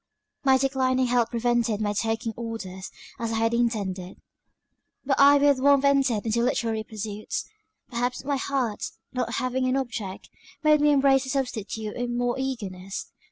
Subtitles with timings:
[0.43, 4.19] "My declining health prevented my taking orders, as I had intended;
[5.05, 7.47] but I with warmth entered into literary pursuits;
[7.87, 8.83] perhaps my heart,
[9.13, 10.31] not having an object,
[10.63, 13.11] made me embrace the substitute with more eagerness.